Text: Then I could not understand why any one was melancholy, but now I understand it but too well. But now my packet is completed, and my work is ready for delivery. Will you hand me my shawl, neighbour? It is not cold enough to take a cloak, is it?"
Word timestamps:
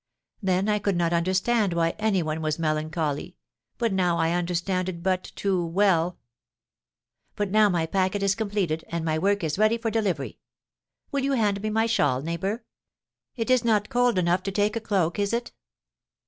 Then 0.41 0.67
I 0.67 0.79
could 0.79 0.95
not 0.97 1.13
understand 1.13 1.73
why 1.73 1.91
any 1.99 2.23
one 2.23 2.41
was 2.41 2.57
melancholy, 2.57 3.35
but 3.77 3.93
now 3.93 4.17
I 4.17 4.31
understand 4.31 4.89
it 4.89 5.03
but 5.03 5.25
too 5.35 5.63
well. 5.63 6.17
But 7.35 7.51
now 7.51 7.69
my 7.69 7.85
packet 7.85 8.23
is 8.23 8.33
completed, 8.33 8.83
and 8.89 9.05
my 9.05 9.19
work 9.19 9.43
is 9.43 9.59
ready 9.59 9.77
for 9.77 9.91
delivery. 9.91 10.39
Will 11.11 11.23
you 11.23 11.33
hand 11.33 11.61
me 11.61 11.69
my 11.69 11.85
shawl, 11.85 12.23
neighbour? 12.23 12.63
It 13.35 13.51
is 13.51 13.63
not 13.63 13.89
cold 13.89 14.17
enough 14.17 14.41
to 14.41 14.51
take 14.51 14.75
a 14.75 14.79
cloak, 14.81 15.19
is 15.19 15.33
it?" 15.33 15.51